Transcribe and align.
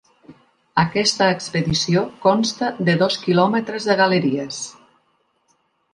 Aquesta 0.83 1.27
expedició 1.33 2.03
consta 2.25 2.71
de 2.89 2.97
dos 3.05 3.21
quilòmetres 3.27 3.89
de 3.91 4.01
galeries. 4.03 4.63